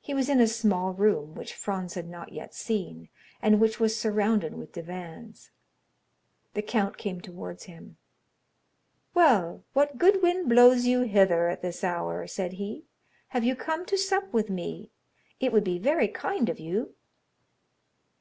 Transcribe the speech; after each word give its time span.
He 0.00 0.14
was 0.14 0.28
in 0.28 0.38
a 0.40 0.46
small 0.46 0.92
room 0.92 1.34
which 1.34 1.54
Franz 1.56 1.94
had 1.94 2.08
not 2.08 2.30
yet 2.30 2.54
seen, 2.54 3.08
and 3.42 3.60
which 3.60 3.80
was 3.80 3.98
surrounded 3.98 4.54
with 4.54 4.70
divans. 4.70 5.50
The 6.54 6.62
count 6.62 6.96
came 6.96 7.20
towards 7.20 7.64
him. 7.64 7.96
"Well, 9.12 9.64
what 9.72 9.98
good 9.98 10.22
wind 10.22 10.48
blows 10.48 10.86
you 10.86 11.00
hither 11.00 11.48
at 11.48 11.62
this 11.62 11.82
hour?" 11.82 12.28
said 12.28 12.52
he; 12.62 12.84
"have 13.30 13.42
you 13.42 13.56
come 13.56 13.84
to 13.86 13.98
sup 13.98 14.32
with 14.32 14.50
me? 14.50 14.92
It 15.40 15.52
would 15.52 15.64
be 15.64 15.80
very 15.80 16.06
kind 16.06 16.48
of 16.48 16.60
you." 16.60 16.94